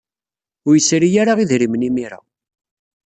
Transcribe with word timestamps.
Ur 0.67 0.73
yesri 0.77 1.09
ara 1.21 1.33
idrimen 1.43 1.87
imir-a. 1.89 2.19